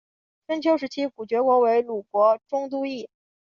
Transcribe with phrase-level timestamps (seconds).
[0.47, 3.07] 春秋时期古厥国为鲁国中都邑。